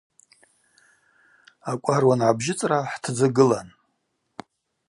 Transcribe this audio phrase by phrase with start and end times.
[1.71, 3.67] Акӏвар уангӏабжьыцӏра хӏтдзы гылан.